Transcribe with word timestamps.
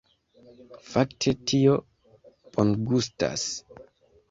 Fakte, 0.93 1.33
tio 1.51 1.77
bongustas 2.57 3.47